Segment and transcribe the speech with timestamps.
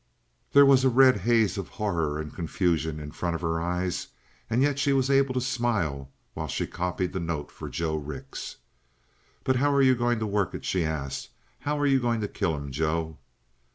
[0.53, 4.07] There was a red haze of horror and confusion in front of her eyes,
[4.49, 8.55] and yet she was able to smile while she copied the note for Joe Rix.
[9.43, 11.29] "But how are you going to work it?" she asked.
[11.59, 13.19] "How are you going to kill him, Joe?"